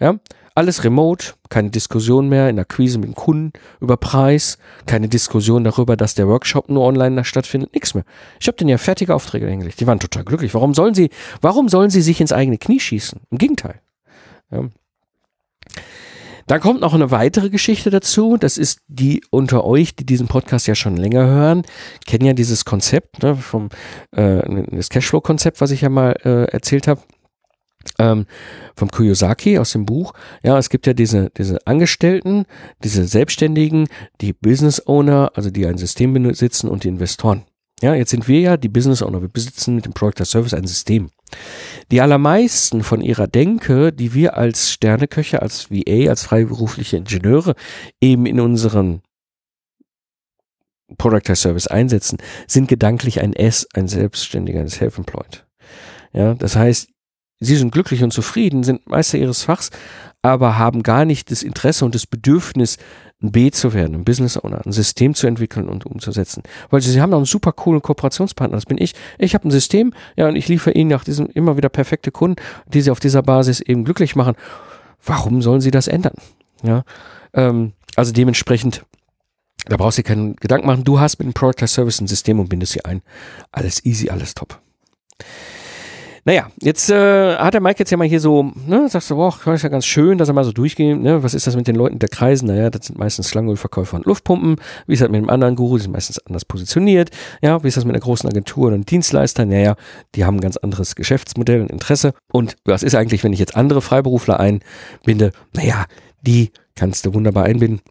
[0.00, 0.18] Ja,
[0.54, 5.64] alles remote, keine Diskussion mehr in der Quise mit dem Kunden über Preis, keine Diskussion
[5.64, 8.04] darüber, dass der Workshop nur online stattfindet, nichts mehr.
[8.38, 9.80] Ich habe denen ja fertige Aufträge hingelegt.
[9.80, 10.54] Die waren total glücklich.
[10.54, 13.20] Warum sollen sie, warum sollen sie sich ins eigene Knie schießen?
[13.30, 13.80] Im Gegenteil.
[14.52, 14.68] Ja.
[16.46, 18.36] Dann kommt noch eine weitere Geschichte dazu.
[18.36, 21.62] Das ist die unter euch, die diesen Podcast ja schon länger hören,
[22.06, 23.70] kennen ja dieses Konzept ne, vom
[24.12, 27.00] äh, das Cashflow-Konzept, was ich ja mal äh, erzählt habe
[27.98, 28.26] ähm,
[28.76, 30.12] vom Kiyosaki aus dem Buch.
[30.42, 32.46] Ja, es gibt ja diese, diese Angestellten,
[32.82, 33.88] diese Selbstständigen,
[34.20, 37.44] die Business Owner, also die ein System besitzen und die Investoren.
[37.82, 39.20] Ja, jetzt sind wir ja die Business Owner.
[39.20, 41.10] Wir besitzen mit dem Product as Service ein System.
[41.90, 47.54] Die allermeisten von ihrer Denke, die wir als Sterneköche, als VA, als freiberufliche Ingenieure
[48.00, 49.02] eben in unseren
[50.96, 55.44] Product as Service einsetzen, sind gedanklich ein S, ein Selbstständiger, ein Self-Employed.
[56.12, 56.88] Ja, das heißt,
[57.44, 59.70] sie sind glücklich und zufrieden, sind Meister ihres Fachs,
[60.22, 62.78] aber haben gar nicht das Interesse und das Bedürfnis,
[63.22, 66.42] ein B zu werden, ein Business Owner, ein System zu entwickeln und umzusetzen.
[66.70, 68.94] Weil sie, sie haben auch einen super coolen Kooperationspartner, das bin ich.
[69.18, 72.36] Ich habe ein System, ja, und ich liefere ihnen nach diesem immer wieder perfekte Kunden,
[72.66, 74.34] die sie auf dieser Basis eben glücklich machen.
[75.04, 76.14] Warum sollen sie das ändern?
[76.62, 76.84] Ja,
[77.34, 78.84] ähm, also dementsprechend,
[79.66, 80.84] da brauchst du dir keinen Gedanken machen.
[80.84, 83.02] Du hast mit dem Product Service ein System und bindest sie ein.
[83.52, 84.63] Alles easy, alles top.
[86.26, 89.34] Naja, jetzt äh, hat der Mike jetzt ja mal hier so, ne, sagst du, boah,
[89.52, 91.76] ist ja ganz schön, dass er mal so durchgeht, ne, was ist das mit den
[91.76, 92.48] Leuten der Kreisen?
[92.48, 94.56] Naja, das sind meistens Schlangenölverkäufer und Luftpumpen.
[94.86, 95.76] Wie ist das mit dem anderen Guru?
[95.76, 97.10] Die sind meistens anders positioniert.
[97.42, 99.44] Ja, wie ist das mit einer großen Agentur und Dienstleister?
[99.44, 99.76] Naja,
[100.14, 102.14] die haben ein ganz anderes Geschäftsmodell und Interesse.
[102.32, 105.32] Und was ist eigentlich, wenn ich jetzt andere Freiberufler einbinde?
[105.52, 105.84] Naja,
[106.22, 107.82] die kannst du wunderbar einbinden.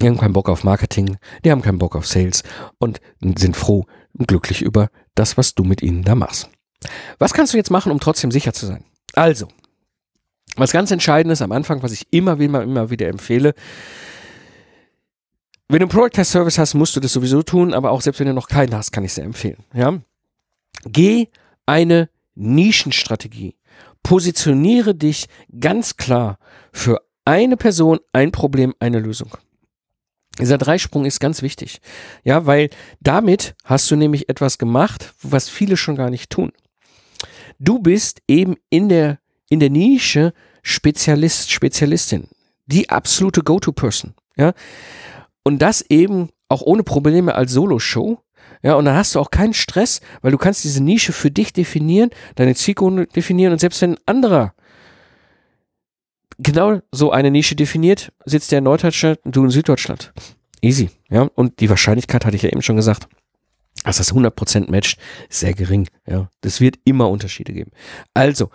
[0.00, 2.42] Die haben keinen Bock auf Marketing, die haben keinen Bock auf Sales
[2.78, 3.00] und
[3.36, 3.86] sind froh
[4.18, 6.50] und glücklich über das, was du mit ihnen da machst.
[7.18, 8.84] Was kannst du jetzt machen, um trotzdem sicher zu sein?
[9.14, 9.48] Also,
[10.56, 13.54] was ganz entscheidend ist am Anfang, was ich immer, immer, immer wieder empfehle,
[15.68, 18.20] wenn du einen Product Test Service hast, musst du das sowieso tun, aber auch selbst
[18.20, 19.64] wenn du noch keinen hast, kann ich sehr empfehlen.
[19.74, 20.00] Ja?
[20.84, 21.28] Geh
[21.66, 23.56] eine Nischenstrategie.
[24.04, 25.26] Positioniere dich
[25.58, 26.38] ganz klar
[26.72, 29.36] für eine Person, ein Problem, eine Lösung.
[30.38, 31.80] Dieser Dreisprung ist ganz wichtig.
[32.22, 36.52] Ja, weil damit hast du nämlich etwas gemacht, was viele schon gar nicht tun.
[37.58, 42.28] Du bist eben in der, in der Nische Spezialist, Spezialistin.
[42.66, 44.14] Die absolute Go-To-Person.
[44.36, 44.52] Ja.
[45.44, 48.18] Und das eben auch ohne Probleme als Solo-Show.
[48.62, 51.52] Ja, und dann hast du auch keinen Stress, weil du kannst diese Nische für dich
[51.52, 54.54] definieren, deine Zielgruppe definieren und selbst wenn ein anderer
[56.38, 60.12] genau so eine Nische definiert, sitzt der in Norddeutschland und du in Süddeutschland.
[60.62, 61.28] Easy, ja.
[61.34, 63.08] Und die Wahrscheinlichkeit hatte ich ja eben schon gesagt
[63.86, 64.98] dass das 100% matcht,
[65.30, 65.88] sehr gering.
[66.08, 67.70] Ja, das wird immer Unterschiede geben.
[68.14, 68.50] Also,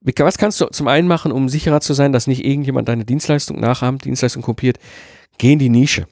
[0.00, 3.58] was kannst du zum einen machen, um sicherer zu sein, dass nicht irgendjemand deine Dienstleistung
[3.58, 4.78] nachahmt, Dienstleistung kopiert?
[5.38, 6.06] Geh in die Nische.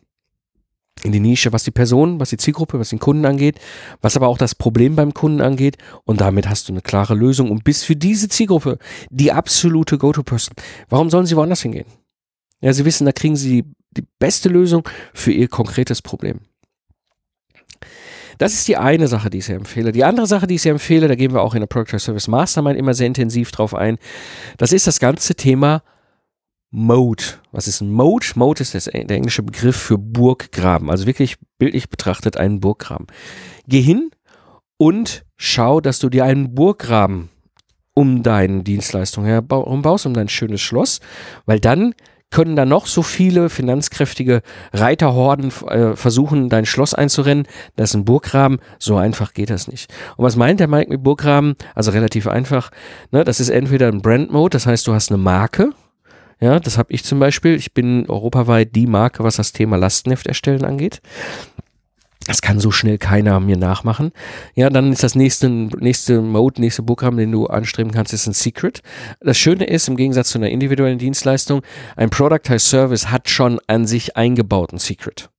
[1.04, 3.60] In die Nische, was die Person, was die Zielgruppe, was den Kunden angeht,
[4.00, 5.76] was aber auch das Problem beim Kunden angeht.
[6.04, 8.78] Und damit hast du eine klare Lösung und bist für diese Zielgruppe
[9.10, 10.56] die absolute Go-To-Person.
[10.88, 11.86] Warum sollen sie woanders hingehen?
[12.60, 16.40] Ja, sie wissen, da kriegen sie die, die beste Lösung für ihr konkretes Problem.
[18.38, 19.92] Das ist die eine Sache, die ich sehr empfehle.
[19.92, 22.28] Die andere Sache, die ich sehr empfehle, da gehen wir auch in der Product Service
[22.28, 23.98] Mastermind immer sehr intensiv drauf ein,
[24.58, 25.82] das ist das ganze Thema
[26.70, 27.22] Mode.
[27.52, 28.26] Was ist ein Mode?
[28.34, 30.90] Mode ist das, der englische Begriff für Burggraben.
[30.90, 33.06] Also wirklich bildlich betrachtet einen Burggraben.
[33.68, 34.10] Geh hin
[34.76, 37.30] und schau, dass du dir einen Burggraben
[37.94, 41.00] um deine Dienstleistung herum baust, um dein schönes Schloss,
[41.46, 41.94] weil dann
[42.34, 44.42] können da noch so viele finanzkräftige
[44.72, 47.46] Reiterhorden äh, versuchen, dein Schloss einzurennen.
[47.76, 48.58] Das ist ein Burggraben.
[48.80, 49.88] So einfach geht das nicht.
[50.16, 51.54] Und was meint der Mike mit Burggraben?
[51.76, 52.72] Also relativ einfach.
[53.12, 53.22] Ne?
[53.22, 55.70] Das ist entweder ein Brand Mode, das heißt, du hast eine Marke.
[56.40, 57.54] Ja, das habe ich zum Beispiel.
[57.54, 61.00] Ich bin europaweit die Marke, was das Thema Lastenheft erstellen angeht.
[62.26, 64.12] Das kann so schnell keiner mir nachmachen.
[64.54, 68.32] Ja, dann ist das nächste, nächste Mode, nächste Programm, den du anstreben kannst, ist ein
[68.32, 68.80] Secret.
[69.20, 71.62] Das Schöne ist, im Gegensatz zu einer individuellen Dienstleistung,
[71.96, 75.30] ein Productized Service hat schon an sich eingebauten Secret.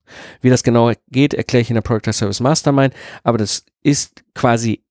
[0.41, 2.93] Wie das genau geht, erkläre ich in der Productized Service Mastermind,
[3.23, 4.84] aber das ist quasi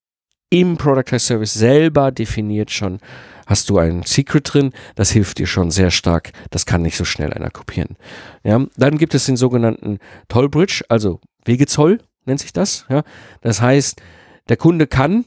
[0.55, 3.01] im Productized Service selber definiert schon,
[3.45, 7.05] hast du ein Secret drin, das hilft dir schon sehr stark, das kann nicht so
[7.05, 7.97] schnell einer kopieren.
[8.45, 12.87] Ja, dann gibt es den sogenannten Tollbridge, also Wegezoll nennt sich das.
[12.89, 13.03] Ja?
[13.41, 14.01] Das heißt,
[14.49, 15.25] der Kunde kann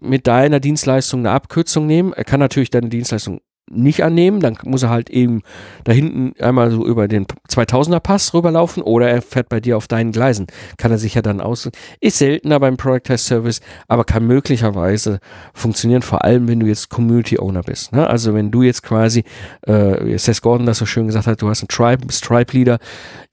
[0.00, 2.14] mit deiner Dienstleistung eine Abkürzung nehmen.
[2.14, 5.42] Er kann natürlich deine Dienstleistung nicht annehmen, dann muss er halt eben
[5.84, 9.88] da hinten einmal so über den 2000er Pass rüberlaufen oder er fährt bei dir auf
[9.88, 10.46] deinen Gleisen.
[10.76, 11.70] Kann er sich ja dann aus.
[12.00, 15.20] Ist seltener beim Product Test Service, aber kann möglicherweise
[15.54, 17.92] funktionieren, vor allem wenn du jetzt Community Owner bist.
[17.92, 18.06] Ne?
[18.06, 19.24] Also wenn du jetzt quasi,
[19.62, 22.78] äh, Seth Gordon das so schön gesagt hat, du hast einen Tribe, bist Tribe Leader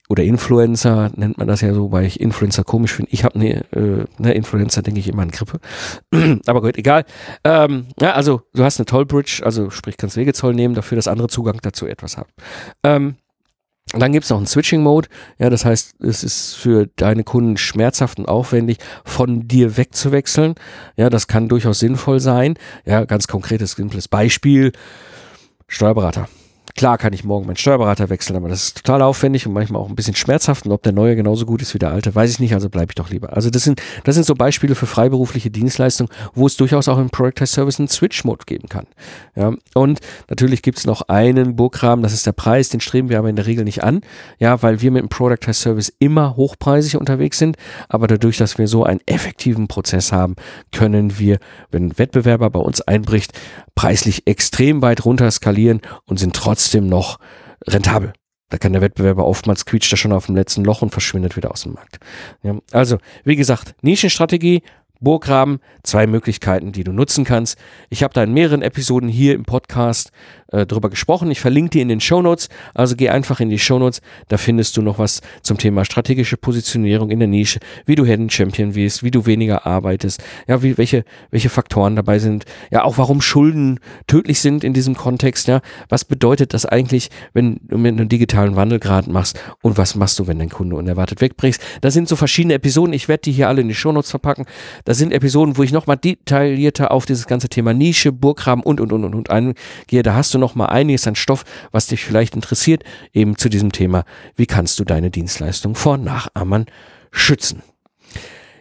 [0.10, 3.12] oder Influencer, nennt man das ja so, weil ich Influencer komisch finde.
[3.12, 5.60] Ich habe eine, äh, ne, Influencer, denke ich immer an Grippe.
[6.48, 7.06] Aber gut, egal.
[7.44, 11.28] Ähm, ja, also du hast eine Tollbridge, also sprich, kannst Wegezoll nehmen, dafür, dass andere
[11.28, 12.30] Zugang dazu etwas haben.
[12.84, 13.16] Ähm,
[13.94, 15.10] dann gibt's noch einen Switching-Mode.
[15.38, 20.56] Ja, das heißt, es ist für deine Kunden schmerzhaft und aufwendig, von dir wegzuwechseln.
[20.96, 22.56] Ja, das kann durchaus sinnvoll sein.
[22.86, 24.72] Ja, ganz konkretes, simples Beispiel.
[25.68, 26.28] Steuerberater.
[26.76, 29.90] Klar kann ich morgen meinen Steuerberater wechseln, aber das ist total aufwendig und manchmal auch
[29.90, 30.66] ein bisschen schmerzhaft.
[30.66, 32.92] Und ob der neue genauso gut ist wie der alte, weiß ich nicht, also bleibe
[32.92, 33.34] ich doch lieber.
[33.34, 37.10] Also das sind, das sind so Beispiele für freiberufliche Dienstleistungen, wo es durchaus auch im
[37.10, 38.88] Productized Service einen Switch-Mode geben kann.
[39.36, 43.20] Ja, und natürlich gibt es noch einen Burgrahmen, das ist der Preis, den streben wir
[43.20, 44.02] aber in der Regel nicht an,
[44.38, 47.58] ja, weil wir mit dem Productized Service immer hochpreisig unterwegs sind,
[47.90, 50.36] aber dadurch, dass wir so einen effektiven Prozess haben,
[50.72, 51.40] können wir,
[51.72, 53.34] wenn ein Wettbewerber bei uns einbricht,
[53.76, 57.20] preislich extrem weit runter skalieren und sind trotzdem noch
[57.68, 58.14] rentabel.
[58.50, 61.52] Da kann der Wettbewerber oftmals quietscht er schon auf dem letzten Loch und verschwindet wieder
[61.52, 62.00] aus dem Markt.
[62.42, 64.64] Ja, also, wie gesagt, Nischenstrategie,
[65.00, 67.58] Burggraben, zwei Möglichkeiten, die du nutzen kannst.
[67.90, 70.12] Ich habe da in mehreren Episoden hier im Podcast
[70.52, 71.32] äh, drüber gesprochen.
[71.32, 72.50] Ich verlinke die in den Show Notes.
[72.74, 74.02] Also geh einfach in die Show Notes.
[74.28, 78.30] Da findest du noch was zum Thema strategische Positionierung in der Nische, wie du Hidden
[78.30, 82.46] Champion wirst, wie du weniger arbeitest, ja, wie, welche, welche Faktoren dabei sind.
[82.72, 85.48] Ja, auch warum Schulden tödlich sind in diesem Kontext.
[85.48, 89.96] Ja, was bedeutet das eigentlich, wenn du mit einem digitalen Wandel gerade machst und was
[89.96, 91.62] machst du, wenn dein Kunde unerwartet wegbrichst?
[91.82, 92.94] Da sind so verschiedene Episoden.
[92.94, 94.46] Ich werde die hier alle in die Show Notes verpacken.
[94.86, 98.92] Das sind Episoden, wo ich nochmal detaillierter auf dieses ganze Thema Nische, Burggraben und, und,
[98.92, 100.04] und, und, und eingehe.
[100.04, 104.06] Da hast du nochmal einiges an Stoff, was dich vielleicht interessiert, eben zu diesem Thema,
[104.36, 106.66] wie kannst du deine Dienstleistung vor Nachahmern
[107.12, 107.64] schützen.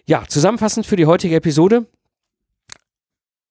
[0.06, 1.86] Ja, zusammenfassend für die heutige Episode.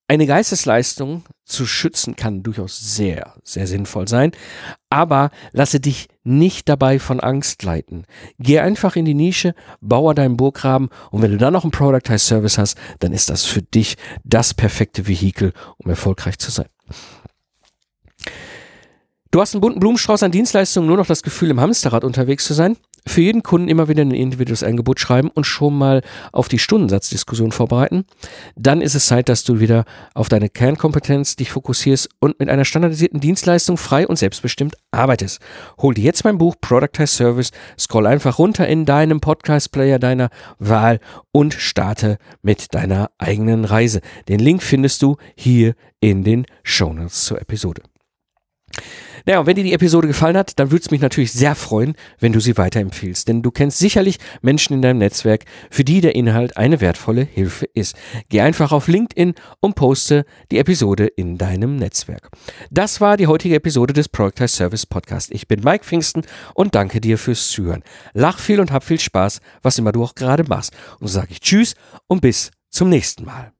[0.10, 4.32] Eine Geistesleistung zu schützen kann durchaus sehr, sehr sinnvoll sein,
[4.90, 8.06] aber lasse dich nicht dabei von Angst leiten.
[8.40, 12.26] Geh einfach in die Nische, baue deinen Burggraben und wenn du dann noch einen Productized
[12.26, 16.68] Service hast, dann ist das für dich das perfekte Vehikel, um erfolgreich zu sein.
[19.32, 22.54] Du hast einen bunten Blumenstrauß an Dienstleistungen, nur noch das Gefühl, im Hamsterrad unterwegs zu
[22.54, 26.60] sein für jeden Kunden immer wieder ein individuelles Angebot schreiben und schon mal auf die
[26.60, 28.06] Stundensatzdiskussion vorbereiten.
[28.56, 32.66] Dann ist es Zeit, dass du wieder auf deine Kernkompetenz dich fokussierst und mit einer
[32.66, 35.40] standardisierten Dienstleistung frei und selbstbestimmt arbeitest.
[35.80, 41.00] Hol dir jetzt mein Buch Productize Service, scroll einfach runter in deinem Podcast-Player deiner Wahl
[41.32, 44.02] und starte mit deiner eigenen Reise.
[44.28, 47.82] Den Link findest du hier in den Shownotes zur Episode.
[49.28, 51.96] Naja, und wenn dir die Episode gefallen hat, dann würde es mich natürlich sehr freuen,
[52.18, 53.28] wenn du sie weiterempfiehlst.
[53.28, 57.66] Denn du kennst sicherlich Menschen in deinem Netzwerk, für die der Inhalt eine wertvolle Hilfe
[57.74, 57.98] ist.
[58.30, 62.30] Geh einfach auf LinkedIn und poste die Episode in deinem Netzwerk.
[62.72, 65.30] Das war die heutige Episode des Productize Service Podcast.
[65.32, 66.22] Ich bin Mike Pfingsten
[66.54, 67.84] und danke dir fürs Zuhören.
[68.14, 70.74] Lach viel und hab viel Spaß, was immer du auch gerade machst.
[71.02, 71.74] Und so sage ich Tschüss
[72.08, 73.57] und bis zum nächsten Mal.